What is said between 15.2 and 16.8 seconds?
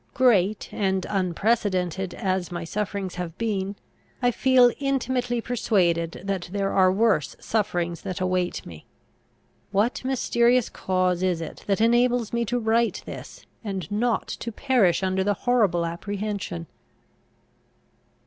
the horrible apprehension!